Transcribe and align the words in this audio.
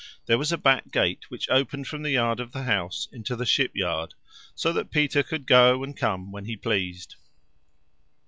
There 0.25 0.39
was 0.39 0.51
a 0.51 0.57
back 0.57 0.89
gate 0.89 1.29
which 1.29 1.47
opened 1.49 1.85
from 1.87 2.01
the 2.01 2.09
yard 2.09 2.39
of 2.39 2.53
the 2.53 2.63
house 2.63 3.07
into 3.11 3.35
the 3.35 3.45
ship 3.45 3.75
yard, 3.75 4.15
so 4.55 4.73
that 4.73 4.89
Peter 4.89 5.21
could 5.21 5.45
go 5.45 5.83
and 5.83 5.95
come 5.95 6.31
when 6.31 6.45
he 6.45 6.57
pleased. 6.57 7.17